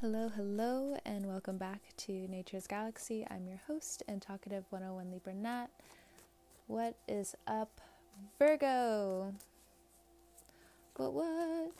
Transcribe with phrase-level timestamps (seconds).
[0.00, 3.26] Hello, hello, and welcome back to Nature's Galaxy.
[3.28, 5.66] I'm your host and talkative 101 Libra Nat.
[6.68, 7.80] What is up,
[8.38, 9.34] Virgo?
[10.94, 11.72] What, what?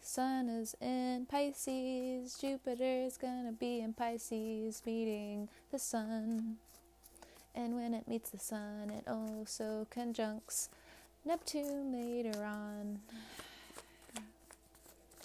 [0.00, 6.56] Sun is in Pisces, Jupiter's gonna be in Pisces, meeting the Sun.
[7.54, 10.70] And when it meets the Sun, it also conjuncts
[11.24, 12.98] Neptune later on.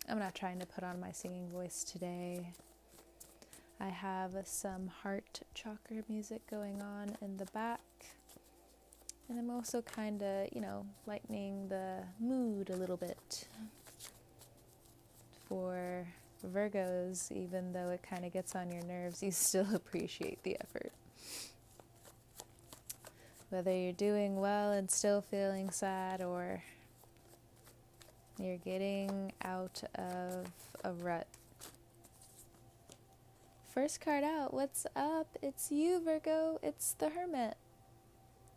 [0.07, 2.51] I'm not trying to put on my singing voice today.
[3.79, 7.81] I have some heart chakra music going on in the back.
[9.27, 13.47] And I'm also kind of, you know, lightening the mood a little bit
[15.47, 16.07] for
[16.45, 20.91] Virgos, even though it kind of gets on your nerves, you still appreciate the effort.
[23.49, 26.63] Whether you're doing well and still feeling sad or
[28.37, 30.45] you're getting out of
[30.83, 31.27] a rut.
[33.73, 35.27] First card out, what's up?
[35.41, 36.59] It's you, Virgo.
[36.63, 37.55] It's the Hermit.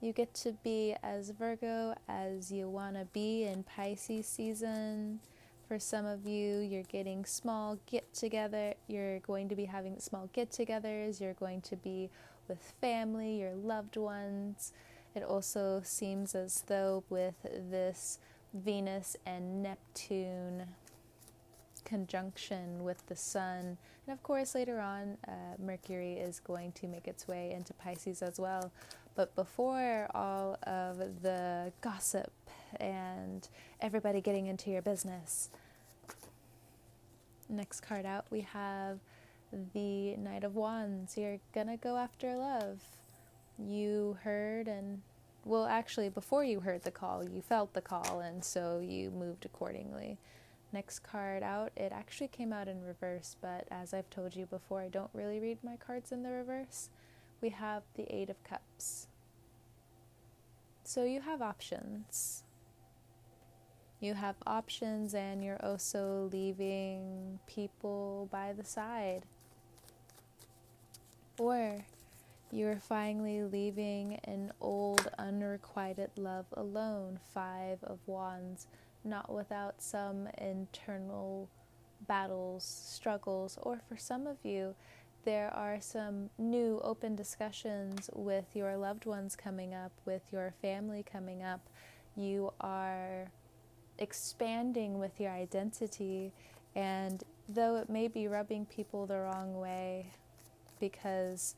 [0.01, 5.21] You get to be as Virgo as you want to be in Pisces season.
[5.67, 8.75] For some of you, you're getting small get together.
[8.87, 11.21] You're going to be having small get togethers.
[11.21, 12.11] You're going to be
[12.47, 14.73] with family, your loved ones.
[15.15, 18.19] It also seems as though with this
[18.55, 20.65] Venus and Neptune
[21.85, 23.79] conjunction with the Sun.
[24.07, 28.23] And of course, later on, uh, Mercury is going to make its way into Pisces
[28.23, 28.71] as well.
[29.15, 32.33] But before all of the gossip
[32.79, 33.49] and
[33.81, 35.51] everybody getting into your business,
[37.49, 39.01] next card out, we have
[39.75, 41.17] the Knight of Wands.
[41.17, 42.81] You're gonna go after love.
[43.59, 45.03] You heard and
[45.49, 49.47] well, actually, before you heard the call, you felt the call, and so you moved
[49.47, 50.19] accordingly.
[50.75, 54.83] Next card out, it actually came out in reverse, but as I've told you before,
[54.83, 56.91] I don't really read my cards in the reverse.
[57.41, 59.07] We have the Eight of Cups.
[60.85, 62.45] So you have options.
[63.99, 69.25] You have options, and you're also leaving people by the side.
[71.39, 71.87] Or
[72.51, 78.67] you're finally leaving an old, unrequited love alone, Five of Wands,
[79.05, 81.49] not without some internal
[82.07, 84.75] battles, struggles, or for some of you,
[85.25, 91.05] there are some new open discussions with your loved ones coming up, with your family
[91.11, 91.61] coming up.
[92.17, 93.31] You are
[93.99, 96.33] expanding with your identity,
[96.75, 100.13] and though it may be rubbing people the wrong way
[100.81, 101.55] because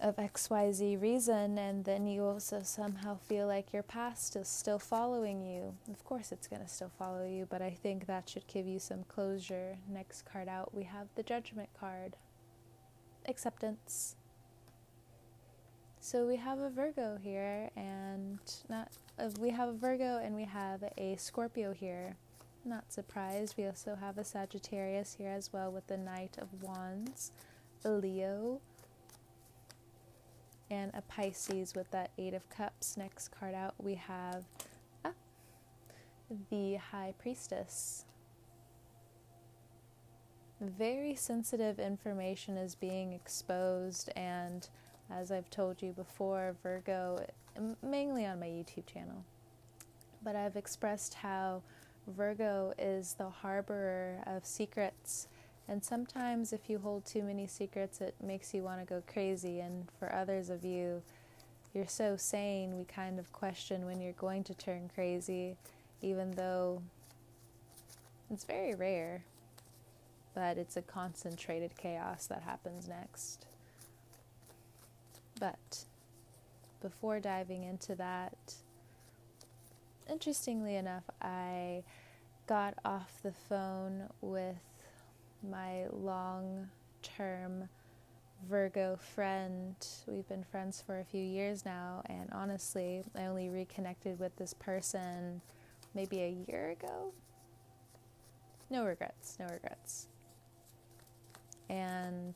[0.00, 5.42] of XYZ reason, and then you also somehow feel like your past is still following
[5.42, 5.74] you.
[5.90, 8.78] Of course, it's going to still follow you, but I think that should give you
[8.78, 9.76] some closure.
[9.88, 12.16] Next card out, we have the Judgment card
[13.26, 14.16] acceptance.
[16.00, 18.88] So we have a Virgo here, and not
[19.18, 22.16] uh, we have a Virgo and we have a Scorpio here.
[22.64, 23.54] Not surprised.
[23.56, 27.32] We also have a Sagittarius here as well with the Knight of Wands,
[27.84, 28.60] a Leo,
[30.72, 32.96] and a Pisces with that Eight of Cups.
[32.96, 34.42] Next card out, we have
[35.04, 35.12] ah,
[36.50, 38.06] the High Priestess.
[40.60, 44.66] Very sensitive information is being exposed, and
[45.10, 47.18] as I've told you before, Virgo,
[47.82, 49.24] mainly on my YouTube channel,
[50.24, 51.62] but I've expressed how
[52.06, 55.28] Virgo is the harborer of secrets
[55.68, 59.60] and sometimes, if you hold too many secrets, it makes you want to go crazy.
[59.60, 61.02] And for others of you,
[61.72, 65.56] you're so sane, we kind of question when you're going to turn crazy,
[66.02, 66.82] even though
[68.30, 69.24] it's very rare.
[70.34, 73.46] But it's a concentrated chaos that happens next.
[75.38, 75.84] But
[76.80, 78.54] before diving into that,
[80.10, 81.84] interestingly enough, I
[82.46, 84.56] got off the phone with
[85.48, 86.68] my long
[87.02, 87.68] term
[88.48, 89.74] Virgo friend.
[90.06, 94.54] We've been friends for a few years now, and honestly, I only reconnected with this
[94.54, 95.40] person
[95.94, 97.12] maybe a year ago.
[98.70, 100.08] No regrets, no regrets.
[101.68, 102.34] And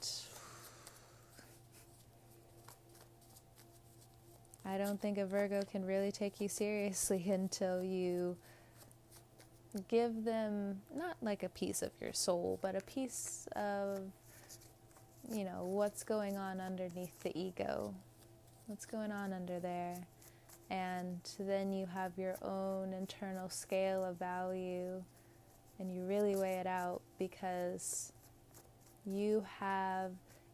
[4.65, 8.37] I don't think a Virgo can really take you seriously until you
[9.89, 14.01] give them not like a piece of your soul, but a piece of,
[15.31, 17.95] you know, what's going on underneath the ego,
[18.67, 19.97] what's going on under there.
[20.71, 25.03] And then you have your own internal scale of value
[25.79, 28.13] and you really weigh it out because
[29.05, 30.11] you have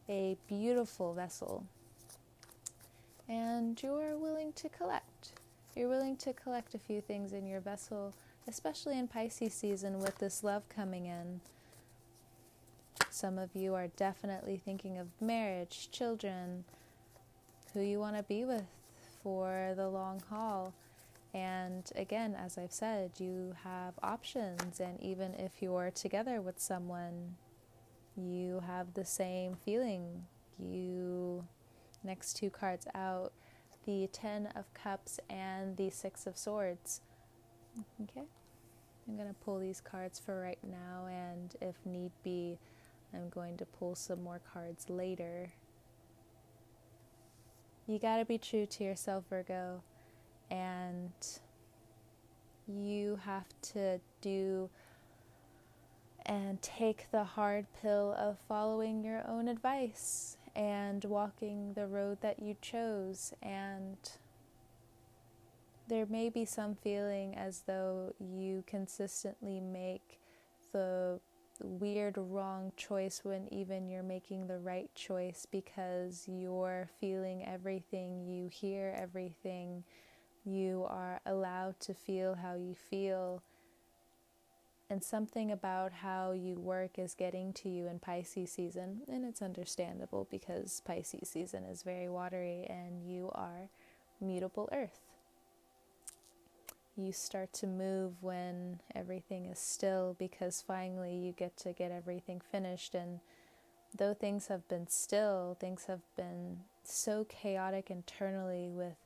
[0.09, 1.65] a beautiful vessel
[3.29, 5.33] and you're willing to collect.
[5.75, 8.15] You're willing to collect a few things in your vessel,
[8.49, 11.41] especially in Pisces season with this love coming in.
[13.11, 16.65] Some of you are definitely thinking of marriage, children,
[17.73, 18.67] who you want to be with
[19.23, 20.75] for the long haul.
[21.35, 24.81] And again, as I've said, you have options.
[24.81, 27.37] And even if you're together with someone,
[28.17, 30.25] you have the same feeling.
[30.59, 31.47] You,
[32.05, 33.33] next two cards out,
[33.87, 37.01] the Ten of Cups and the Six of Swords.
[38.03, 38.27] Okay,
[39.09, 42.59] I'm going to pull these cards for right now, and if need be,
[43.15, 45.53] I'm going to pull some more cards later.
[47.87, 49.83] You got to be true to yourself, Virgo,
[50.51, 51.13] and
[52.69, 54.71] you have to do
[56.25, 62.41] and take the hard pill of following your own advice and walking the road that
[62.41, 63.33] you chose.
[63.43, 63.97] And
[65.93, 70.23] there may be some feeling as though you consistently make
[70.73, 71.21] the
[71.61, 78.49] weird wrong choice when even you're making the right choice because you're feeling everything, you
[78.51, 79.85] hear everything,
[80.47, 83.43] you are allowed to feel how you feel
[84.89, 89.43] and something about how you work is getting to you in Pisces season, and it's
[89.43, 93.69] understandable because Pisces season is very watery and you are
[94.23, 95.12] mutable earth.
[96.97, 102.41] You start to move when everything is still because finally you get to get everything
[102.51, 102.95] finished.
[102.95, 103.21] And
[103.97, 108.97] though things have been still, things have been so chaotic internally with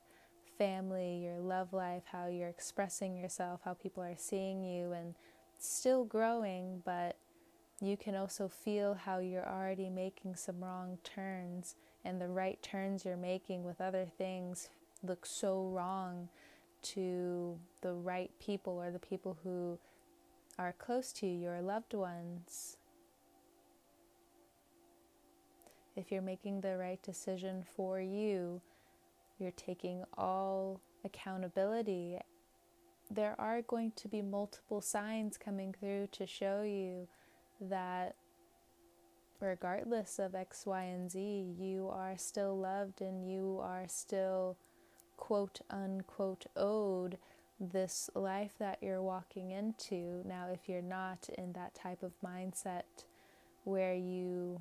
[0.59, 5.15] family, your love life, how you're expressing yourself, how people are seeing you, and
[5.59, 7.17] still growing, but
[7.81, 13.05] you can also feel how you're already making some wrong turns, and the right turns
[13.05, 14.71] you're making with other things
[15.03, 16.29] look so wrong
[16.95, 19.79] to the right people or the people who
[20.59, 22.77] are close to you, your loved ones.
[25.95, 28.61] If you're making the right decision for you,
[29.39, 32.19] you're taking all accountability
[33.11, 37.09] there are going to be multiple signs coming through to show you
[37.61, 38.17] that
[39.41, 44.57] regardless of X, Y, and Z, you are still loved and you are still
[45.27, 47.19] quote unquote owed
[47.59, 50.23] this life that you're walking into.
[50.25, 52.85] Now, if you're not in that type of mindset
[53.65, 54.61] where you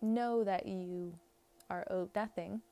[0.00, 1.12] know that you
[1.68, 2.62] are owed nothing,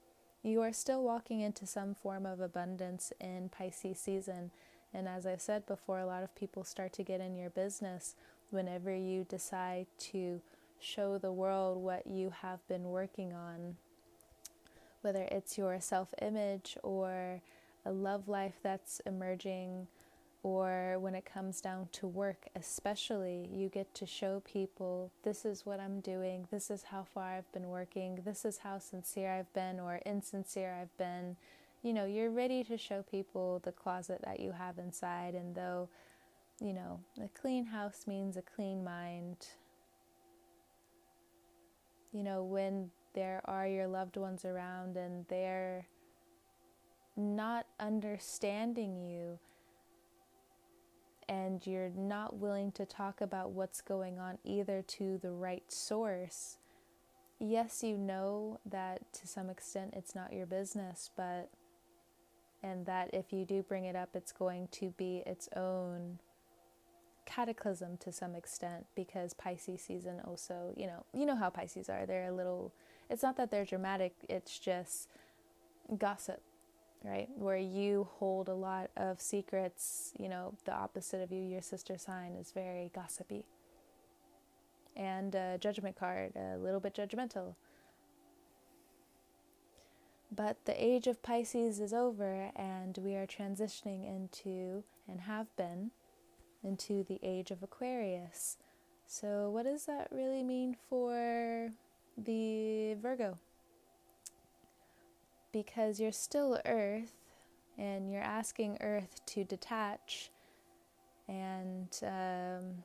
[0.43, 4.51] you are still walking into some form of abundance in Pisces season.
[4.95, 8.15] And as I've said before, a lot of people start to get in your business
[8.49, 10.41] whenever you decide to
[10.81, 13.77] show the world what you have been working on,
[15.07, 17.41] whether it's your self image or
[17.85, 19.87] a love life that's emerging
[20.43, 25.65] or when it comes down to work, especially, you get to show people this is
[25.65, 29.53] what I'm doing, this is how far I've been working, this is how sincere I've
[29.55, 31.37] been or insincere I've been.
[31.85, 35.89] You know, you're ready to show people the closet that you have inside, and though,
[36.61, 39.37] you know, a clean house means a clean mind,
[42.13, 45.87] you know, when there are your loved ones around and they're
[47.17, 49.39] not understanding you
[51.29, 56.59] and you're not willing to talk about what's going on either to the right source,
[57.41, 61.51] yes, you know that to some extent it's not your business, but
[62.63, 66.19] and that if you do bring it up, it's going to be its own
[67.27, 72.07] cataclysm to some extent because Pisces season also, you know, you know how Pisces are.
[72.07, 72.73] They're a little
[73.09, 75.09] it's not that they're dramatic, it's just
[75.99, 76.41] gossip
[77.07, 77.29] right?
[77.37, 81.97] Where you hold a lot of secrets, you know, the opposite of you, your sister
[81.99, 83.45] sign is very gossipy.
[84.97, 87.55] And a judgment card, a little bit judgmental.
[90.35, 95.93] But the age of Pisces is over, and we are transitioning into, and have been,
[96.65, 98.57] into the age of Aquarius.
[99.07, 101.71] So, what does that really mean for
[103.07, 103.39] Virgo?
[105.57, 107.15] because you're still Earth
[107.79, 110.31] and you're asking Earth to detach.
[111.29, 112.85] And, um,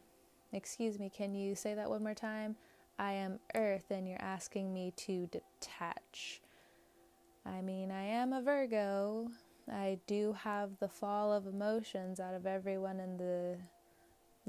[0.54, 2.56] excuse me, can you say that one more time?
[2.98, 6.42] I am Earth and you're asking me to detach.
[7.46, 9.28] I mean, I am a Virgo.
[9.70, 13.58] I do have the fall of emotions out of everyone in the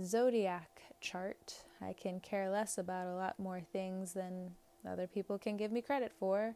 [0.00, 1.64] zodiac chart.
[1.80, 4.52] I can care less about a lot more things than
[4.86, 6.54] other people can give me credit for.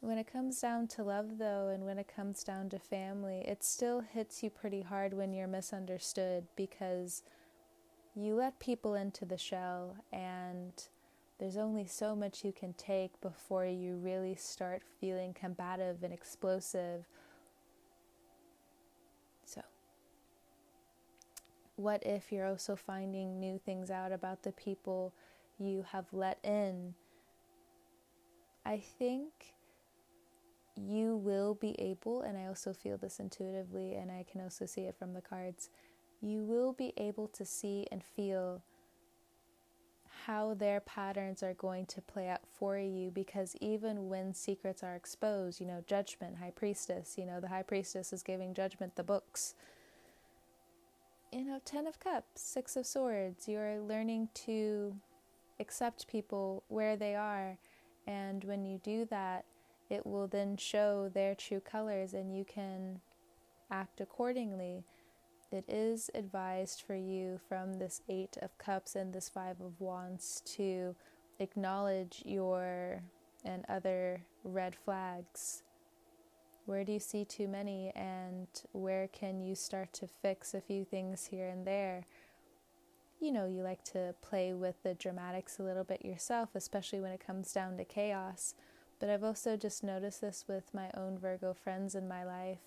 [0.00, 3.64] When it comes down to love, though, and when it comes down to family, it
[3.64, 7.24] still hits you pretty hard when you're misunderstood because
[8.14, 10.72] you let people into the shell, and
[11.38, 17.04] there's only so much you can take before you really start feeling combative and explosive.
[19.44, 19.62] So,
[21.74, 25.12] what if you're also finding new things out about the people
[25.58, 26.94] you have let in?
[28.64, 29.32] I think
[30.76, 34.82] you will be able, and I also feel this intuitively, and I can also see
[34.82, 35.70] it from the cards,
[36.20, 38.62] you will be able to see and feel
[40.26, 44.94] how their patterns are going to play out for you because even when secrets are
[44.94, 49.02] exposed, you know, judgment, high priestess, you know, the high priestess is giving judgment the
[49.02, 49.54] books.
[51.32, 54.96] You know, 10 of cups, 6 of swords, you're learning to
[55.60, 57.58] accept people where they are.
[58.06, 59.44] And when you do that,
[59.90, 63.00] it will then show their true colors and you can
[63.70, 64.84] act accordingly.
[65.50, 70.42] It is advised for you from this Eight of Cups and this Five of Wands
[70.56, 70.94] to
[71.38, 73.02] acknowledge your
[73.44, 75.62] and other red flags.
[76.66, 80.84] Where do you see too many, and where can you start to fix a few
[80.84, 82.04] things here and there?
[83.20, 87.12] You know, you like to play with the dramatics a little bit yourself, especially when
[87.12, 88.54] it comes down to chaos.
[89.00, 92.60] But I've also just noticed this with my own Virgo friends in my life.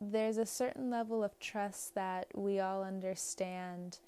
[0.00, 3.98] There's a certain level of trust that we all understand.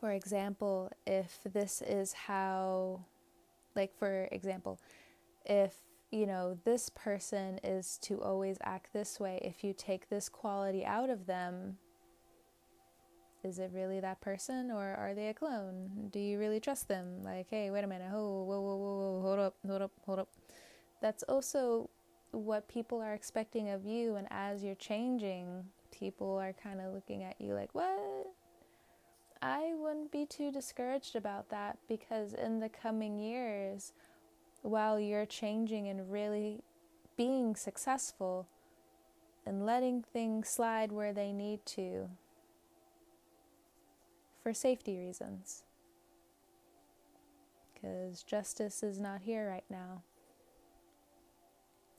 [0.00, 3.04] For example, if this is how,
[3.74, 4.78] like, for example,
[5.46, 5.76] if
[6.10, 10.84] you know, this person is to always act this way, if you take this quality
[10.84, 11.78] out of them,
[13.44, 16.08] is it really that person or are they a clone?
[16.10, 17.22] Do you really trust them?
[17.22, 20.18] Like, hey, wait a minute, oh, whoa, whoa, whoa, whoa, hold up, hold up, hold
[20.20, 20.28] up.
[21.00, 21.90] That's also
[22.30, 27.22] what people are expecting of you, and as you're changing, people are kind of looking
[27.22, 28.26] at you like, what?
[29.42, 33.92] I wouldn't be too discouraged about that because in the coming years,
[34.62, 36.62] while you're changing and really
[37.16, 38.46] being successful
[39.44, 42.08] and letting things slide where they need to,
[44.42, 45.62] for safety reasons.
[47.72, 50.02] Because justice is not here right now.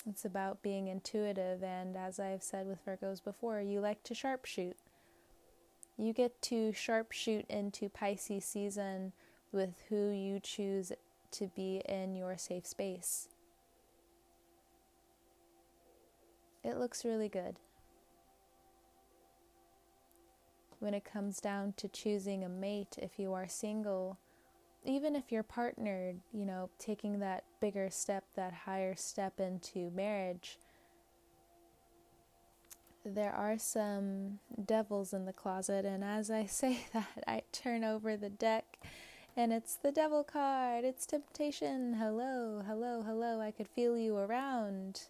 [0.07, 4.73] It's about being intuitive, and as I've said with Virgos before, you like to sharpshoot.
[5.97, 9.13] You get to sharpshoot into Pisces season
[9.53, 10.91] with who you choose
[11.31, 13.29] to be in your safe space.
[16.63, 17.57] It looks really good.
[20.83, 24.19] When it comes down to choosing a mate if you are single,
[24.83, 30.59] even if you're partnered, you know, taking that bigger step, that higher step into marriage,
[33.05, 35.85] there are some devils in the closet.
[35.85, 38.77] And as I say that, I turn over the deck
[39.37, 40.83] and it's the devil card.
[40.83, 41.93] It's temptation.
[41.93, 43.39] Hello, hello, hello.
[43.39, 45.03] I could feel you around.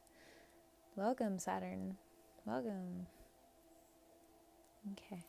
[0.96, 1.98] Welcome, Saturn.
[2.46, 3.08] Welcome.
[4.92, 5.26] Okay.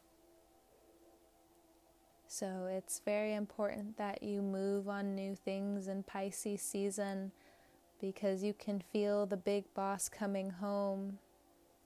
[2.36, 7.30] So it's very important that you move on new things in Pisces season
[8.00, 11.20] because you can feel the big boss coming home,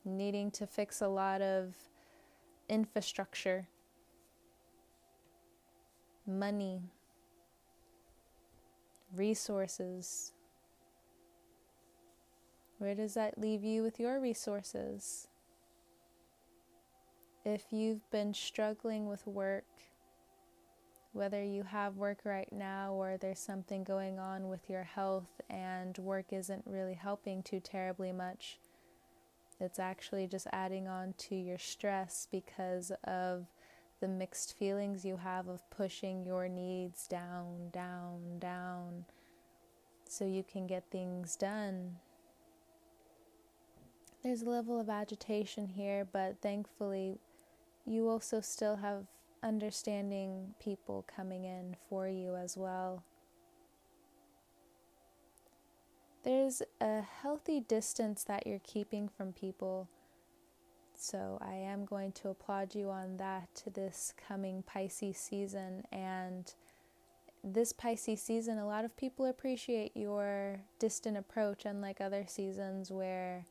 [0.06, 1.74] needing to fix a lot of
[2.66, 3.68] infrastructure,
[6.26, 6.80] money,
[9.14, 10.32] resources.
[12.78, 15.28] Where does that leave you with your resources?
[17.44, 19.66] If you've been struggling with work,
[21.12, 25.96] whether you have work right now or there's something going on with your health and
[25.98, 28.58] work isn't really helping too terribly much,
[29.60, 33.46] it's actually just adding on to your stress because of
[34.00, 39.04] the mixed feelings you have of pushing your needs down, down, down,
[40.08, 41.96] so you can get things done.
[44.22, 47.18] There's a level of agitation here, but thankfully,
[47.86, 49.06] you also still have
[49.42, 53.02] understanding people coming in for you as well.
[56.24, 59.88] There's a healthy distance that you're keeping from people.
[60.94, 65.84] So I am going to applaud you on that this coming Pisces season.
[65.92, 66.52] And
[67.44, 73.46] this Pisces season, a lot of people appreciate your distant approach, unlike other seasons where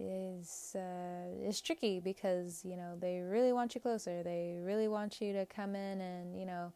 [0.00, 4.22] is uh, is tricky because you know they really want you closer.
[4.22, 6.72] They really want you to come in and you know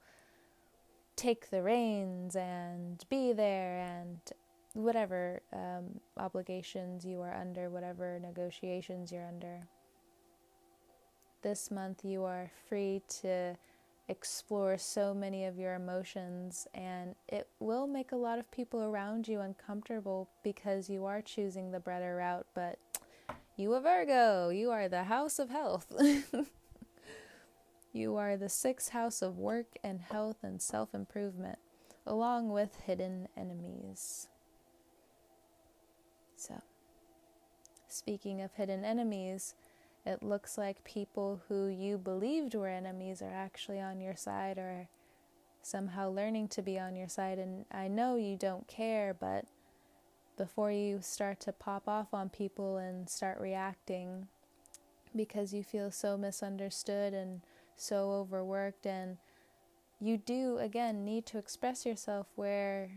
[1.17, 4.19] take the reins and be there and
[4.75, 9.61] whatever um, obligations you are under, whatever negotiations you're under.
[11.43, 13.57] This month you are free to
[14.09, 19.29] explore so many of your emotions, and it will make a lot of people around
[19.29, 22.47] you uncomfortable because you are choosing the better route.
[22.55, 22.79] But
[23.57, 25.87] you are Virgo, you are the house of health.
[27.93, 31.59] you are the sixth house of work and health and self improvement,
[32.07, 34.29] along with hidden enemies.
[36.37, 36.63] So,
[37.89, 39.55] speaking of hidden enemies,
[40.05, 44.89] it looks like people who you believed were enemies are actually on your side or
[45.63, 47.39] somehow learning to be on your side.
[47.39, 49.47] And I know you don't care, but
[50.37, 54.29] before you start to pop off on people and start reacting
[55.17, 57.41] because you feel so misunderstood and
[57.77, 59.19] so overworked, and
[60.01, 62.91] you do again need to express yourself where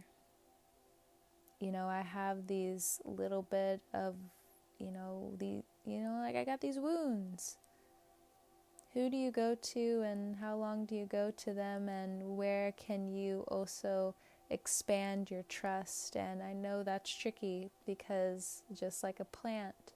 [1.59, 4.15] you know I have these little bit of
[4.79, 7.57] you know the you know, like I got these wounds.
[8.93, 12.73] Who do you go to and how long do you go to them and where
[12.73, 14.13] can you also
[14.49, 16.15] expand your trust?
[16.15, 19.93] And I know that's tricky because just like a plant,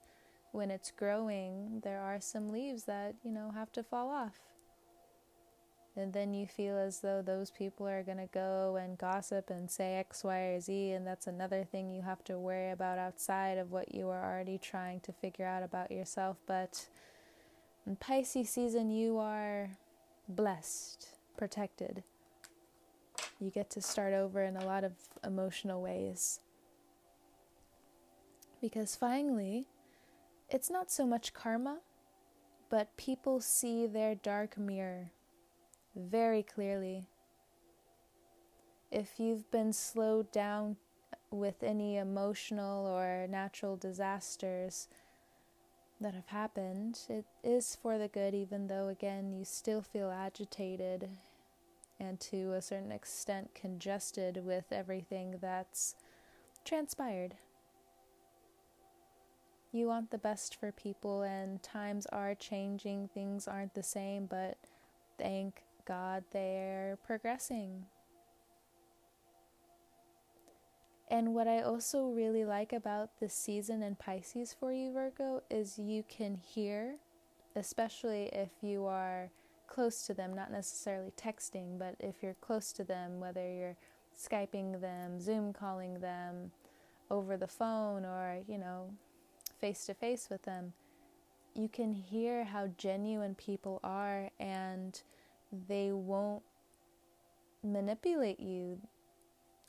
[0.52, 4.40] when it's growing, there are some leaves that, you know, have to fall off.
[5.98, 9.70] And then you feel as though those people are going to go and gossip and
[9.70, 13.58] say X, Y, or Z, and that's another thing you have to worry about outside
[13.58, 16.38] of what you are already trying to figure out about yourself.
[16.48, 16.88] But
[17.86, 19.72] in Pisces season, you are
[20.30, 22.04] blessed, protected.
[23.42, 24.92] You get to start over in a lot of
[25.26, 26.42] emotional ways.
[28.62, 29.66] Because finally,
[30.48, 31.80] it's not so much karma,
[32.70, 35.10] but people see their dark mirror
[35.96, 37.08] very clearly.
[38.92, 40.76] If you've been slowed down
[41.32, 44.88] with any emotional or natural disasters
[46.00, 51.10] that have happened, it is for the good, even though, again, you still feel agitated
[52.02, 55.96] and to a certain extent congested with everything that's
[56.66, 57.36] transpired.
[59.72, 64.58] You want the best for people, and times are changing, things aren't the same, but
[65.18, 67.86] thank God, they're progressing.
[71.10, 75.78] And what I also really like about this season in Pisces for you, Virgo, is
[75.78, 76.96] you can hear,
[77.56, 79.30] especially if you are
[79.72, 83.78] close to them, not necessarily texting, but if you're close to them, whether you're
[84.18, 86.52] Skyping them, Zoom calling them,
[87.10, 88.92] over the phone, or, you know,
[89.60, 90.74] face to face with them,
[91.56, 95.02] you can hear how genuine people are and
[95.68, 96.44] they won't
[97.64, 98.80] manipulate you.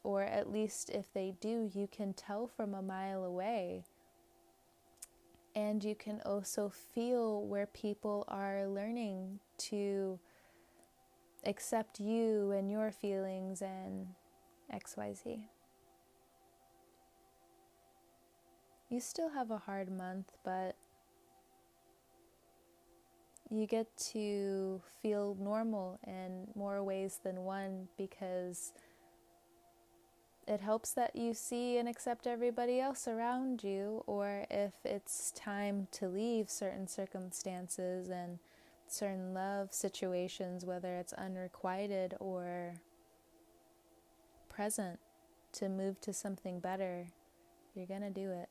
[0.04, 3.84] Or at least if they do, you can tell from a mile away.
[5.54, 10.18] And you can also feel where people are learning to
[11.44, 14.06] accept you and your feelings and
[14.72, 15.44] XYZ.
[18.88, 20.76] You still have a hard month, but
[23.50, 28.72] you get to feel normal in more ways than one because
[30.46, 35.88] it helps that you see and accept everybody else around you, or if it's time
[35.92, 38.38] to leave certain circumstances and
[38.86, 42.74] certain love situations, whether it's unrequited or
[44.48, 44.98] present,
[45.52, 47.06] to move to something better,
[47.74, 48.48] you're going to do it.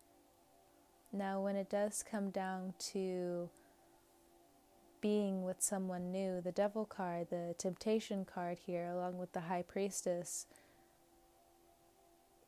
[1.12, 3.50] Now, when it does come down to
[5.02, 6.40] being with someone new.
[6.42, 10.46] The devil card, the temptation card here, along with the high priestess.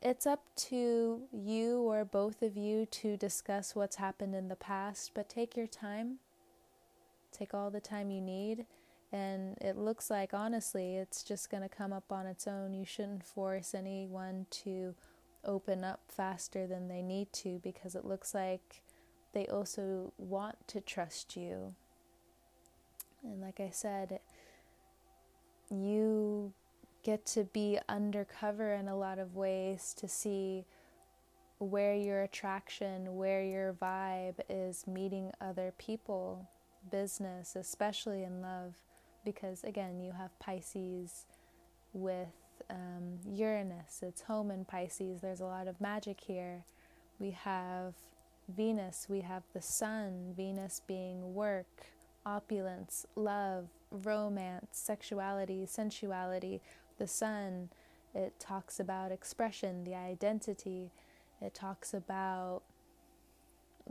[0.04, 5.12] It's up to you or both of you to discuss what's happened in the past,
[5.14, 6.18] but take your time.
[7.32, 8.66] Take all the time you need.
[9.14, 12.74] And it looks like, honestly, it's just going to come up on its own.
[12.74, 14.94] You shouldn't force anyone to
[15.46, 18.84] open up faster than they need to because it looks like
[19.34, 21.76] they also want to trust you
[23.24, 24.20] and like I said,
[25.70, 26.54] you
[27.04, 30.66] get to be undercover in a lot of ways to see
[31.60, 36.50] where your attraction, where your vibe is meeting other people,
[36.92, 38.76] business, especially in love,
[39.24, 41.26] because again, you have Pisces
[41.94, 42.28] with
[42.70, 45.22] um, Uranus, it's home in Pisces.
[45.22, 46.64] There's a lot of magic here.
[47.20, 47.94] We have
[48.50, 51.86] Venus, we have the sun, Venus being work,
[52.26, 56.62] opulence, love, romance, sexuality, sensuality.
[56.98, 57.70] The sun,
[58.14, 60.92] it talks about expression, the identity.
[61.42, 62.62] It talks about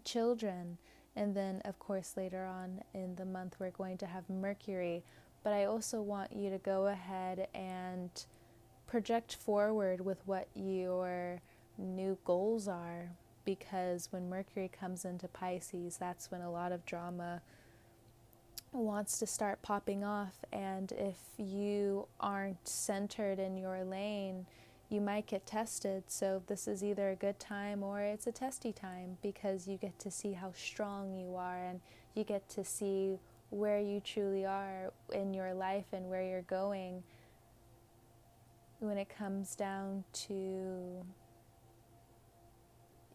[0.04, 0.78] children.
[1.14, 5.02] And then, of course, later on in the month, we're going to have Mercury.
[5.42, 8.10] But I also want you to go ahead and
[8.86, 11.42] project forward with what your
[11.76, 13.10] new goals are.
[13.44, 17.42] Because when Mercury comes into Pisces, that's when a lot of drama
[18.72, 20.44] wants to start popping off.
[20.52, 24.46] And if you aren't centered in your lane,
[24.88, 26.04] you might get tested.
[26.08, 29.98] So, this is either a good time or it's a testy time because you get
[30.00, 31.80] to see how strong you are and
[32.14, 33.18] you get to see
[33.50, 37.02] where you truly are in your life and where you're going
[38.80, 41.04] when it comes down to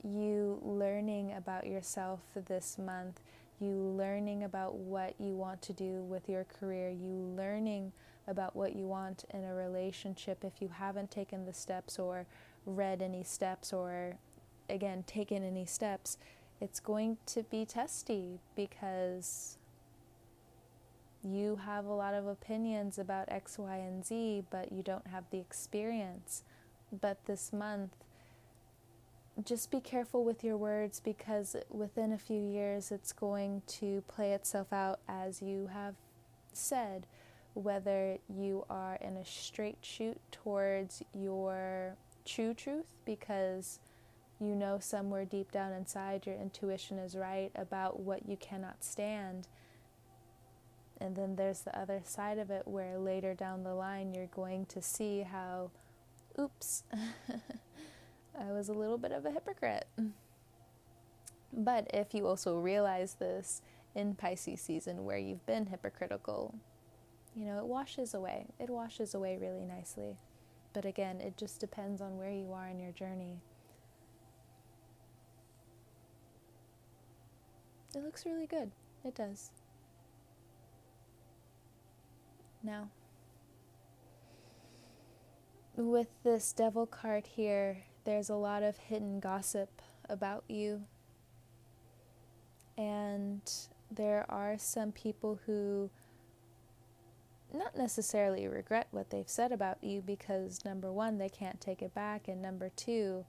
[0.04, 3.20] you learning about yourself this month
[3.60, 7.92] you learning about what you want to do with your career, you learning
[8.28, 12.26] about what you want in a relationship if you haven't taken the steps or
[12.66, 14.18] read any steps or
[14.70, 16.18] again taken any steps,
[16.60, 19.58] it's going to be testy because
[21.24, 25.26] you have a lot of opinions about X, Y, and Z, but you don't have
[25.32, 26.44] the experience.
[27.02, 27.92] But this month,
[29.46, 34.32] just be careful with your words because within a few years it's going to play
[34.32, 35.96] itself out as you have
[36.54, 37.06] said,
[37.54, 41.96] whether you are in a straight shoot towards your
[42.26, 43.80] true truth because
[44.40, 49.48] you know somewhere deep down inside your intuition is right about what you cannot stand.
[51.00, 54.66] And then there's the other side of it where later down the line you're going
[54.68, 55.70] to see how,
[56.40, 56.84] oops.
[58.40, 59.88] I was a little bit of a hypocrite.
[61.54, 63.62] But if you also realize this
[63.96, 66.54] in Pisces season where you've been hypocritical,
[67.36, 68.46] you know, it washes away.
[68.60, 70.18] It washes away really nicely.
[70.74, 73.42] But again, it just depends on where you are in your journey.
[77.96, 78.72] It looks really good.
[79.04, 79.52] It does.
[82.62, 82.90] Now,
[85.76, 90.84] with this devil card here, there's a lot of hidden gossip about you.
[92.78, 93.42] And
[93.92, 95.90] there are some people who
[97.54, 101.94] not necessarily regret what they've said about you because number one, they can't take it
[101.94, 103.26] back, and number two,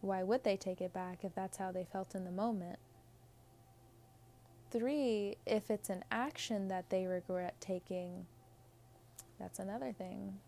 [0.00, 2.80] why would they take it back if that's how they felt in the moment?
[4.72, 8.26] Three, if it's an action that they regret taking,
[9.38, 10.38] that's another thing.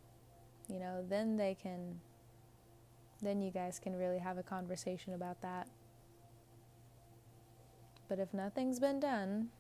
[0.69, 2.01] You know, then they can
[3.21, 5.69] then you guys can really have a conversation about that.
[8.09, 9.51] But if nothing's been done,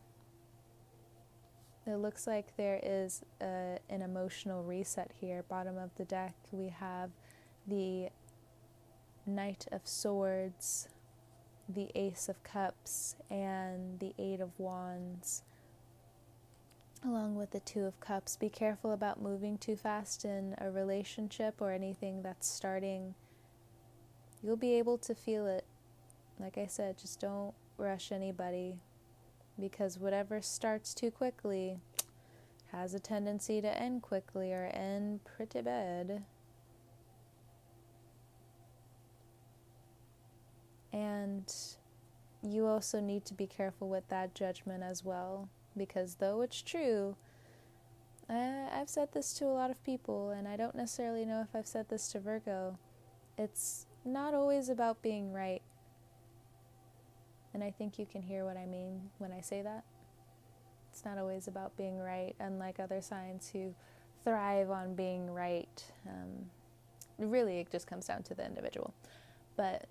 [1.86, 5.44] it looks like there is a, an emotional reset here.
[5.48, 7.10] Bottom of the deck, we have
[7.66, 8.08] the
[9.26, 10.88] Knight of Swords,
[11.68, 15.42] the Ace of Cups, and the Eight of Wands,
[17.04, 18.36] along with the Two of Cups.
[18.36, 23.14] Be careful about moving too fast in a relationship or anything that's starting
[24.42, 25.64] you'll be able to feel it.
[26.38, 28.78] Like I said, just don't rush anybody
[29.58, 31.78] because whatever starts too quickly
[32.72, 36.22] has a tendency to end quickly or end pretty bad.
[40.92, 41.52] And
[42.42, 47.16] you also need to be careful with that judgment as well because though it's true,
[48.28, 51.66] I've said this to a lot of people, and I don't necessarily know if I've
[51.66, 52.78] said this to Virgo.
[53.36, 55.62] It's not always about being right.
[57.52, 59.84] And I think you can hear what I mean when I say that.
[60.92, 63.74] It's not always about being right, unlike other signs who
[64.24, 65.84] thrive on being right.
[66.06, 66.46] Um,
[67.18, 68.94] really, it just comes down to the individual.
[69.56, 69.86] But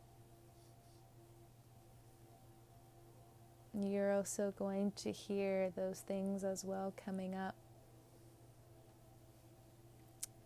[3.74, 7.56] you're also going to hear those things as well coming up.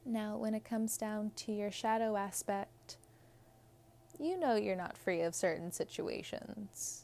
[0.05, 2.72] Now, when it comes down to your shadow aspect,
[4.23, 7.03] you know you're not free of certain situations,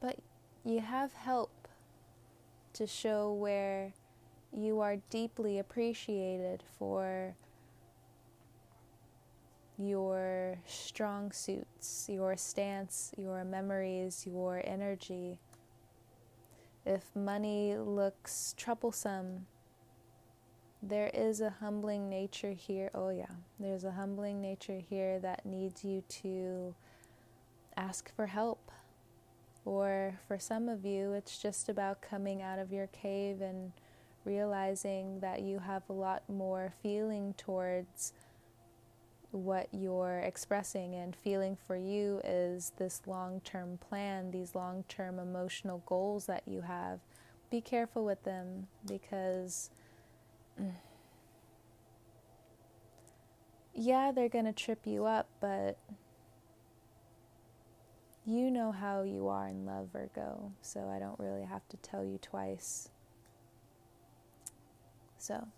[0.00, 0.16] but
[0.64, 1.68] you have help
[2.72, 3.92] to show where
[4.52, 7.34] you are deeply appreciated for
[9.78, 15.38] your strong suits, your stance, your memories, your energy.
[16.86, 19.46] If money looks troublesome,
[20.82, 22.90] there is a humbling nature here.
[22.94, 23.26] Oh, yeah,
[23.58, 26.74] there's a humbling nature here that needs you to
[27.76, 28.70] ask for help.
[29.64, 33.72] Or for some of you, it's just about coming out of your cave and
[34.24, 38.12] realizing that you have a lot more feeling towards
[39.30, 45.18] what you're expressing and feeling for you is this long term plan, these long term
[45.18, 47.00] emotional goals that you have.
[47.50, 49.70] Be careful with them because,
[50.60, 50.72] Mm.
[53.74, 55.78] yeah, they're going to trip you up, but
[58.26, 62.04] you know how you are in love, Virgo, so I don't really have to tell
[62.04, 62.90] you twice.
[65.16, 65.48] So.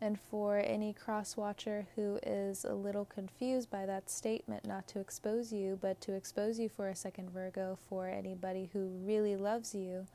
[0.00, 5.00] And for any cross watcher who is a little confused by that statement, not to
[5.00, 9.74] expose you, but to expose you for a second, Virgo, for anybody who really loves
[9.74, 10.06] you,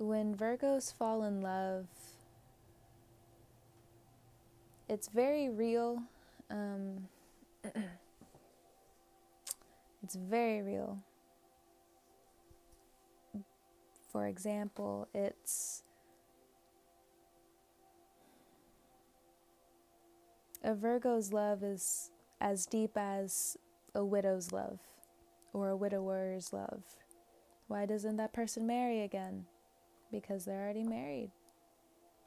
[0.00, 1.86] when Virgos fall in love,
[4.88, 6.02] it's very real.
[6.50, 7.06] Um,
[10.02, 10.98] it's very real.
[14.10, 15.82] For example, it's
[20.62, 22.10] A Virgo's love is
[22.40, 23.56] as deep as
[23.94, 24.78] a widow's love
[25.52, 26.82] or a widower's love.
[27.66, 29.46] Why doesn't that person marry again?
[30.10, 31.30] Because they're already married.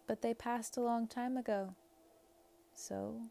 [0.07, 1.75] But they passed a long time ago.
[2.75, 3.21] So,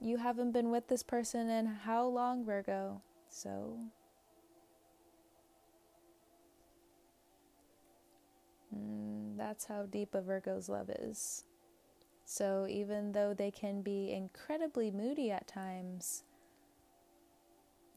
[0.00, 3.02] you haven't been with this person in how long, Virgo?
[3.28, 3.78] So,
[8.74, 11.44] mm, that's how deep a Virgo's love is.
[12.24, 16.24] So even though they can be incredibly moody at times,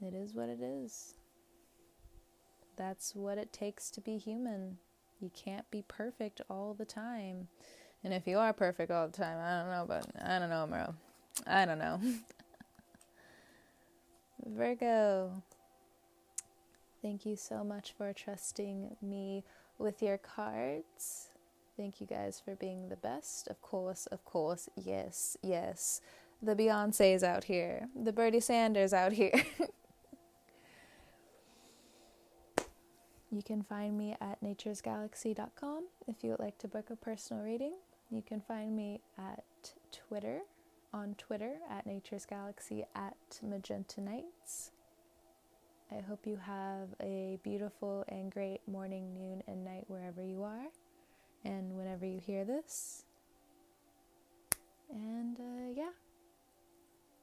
[0.01, 1.15] it is what it is.
[2.77, 4.77] That's what it takes to be human.
[5.19, 7.47] You can't be perfect all the time.
[8.03, 10.67] And if you are perfect all the time, I don't know, but I don't know,
[10.67, 10.93] bro.
[11.47, 11.99] I don't know.
[14.45, 15.41] Virgo,
[17.01, 19.43] thank you so much for trusting me
[19.79, 21.29] with your cards.
[21.77, 23.47] Thank you guys for being the best.
[23.47, 25.99] Of course, of course, yes, yes.
[26.41, 29.43] The Beyonce's out here, the Bernie Sanders out here.
[33.35, 37.73] you can find me at naturesgalaxy.com if you would like to book a personal reading.
[38.09, 39.43] You can find me at
[39.91, 40.39] Twitter,
[40.93, 44.71] on Twitter at naturesgalaxy at magenta nights.
[45.91, 50.67] I hope you have a beautiful and great morning, noon, and night wherever you are
[51.43, 53.03] and whenever you hear this.
[54.89, 55.91] And uh, yeah,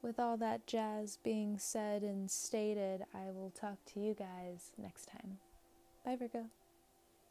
[0.03, 5.07] with all that jazz being said and stated, I will talk to you guys next
[5.07, 5.39] time.
[6.03, 6.49] Bye, Virgo.